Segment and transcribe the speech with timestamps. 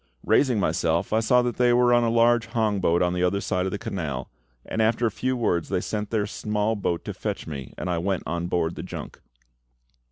[0.25, 3.39] Raising myself, I saw that they were on a large hong boat on the other
[3.39, 4.31] side of the canal,
[4.65, 7.99] and after a few words they sent their small boat to fetch me, and I
[7.99, 9.21] went on board the junk.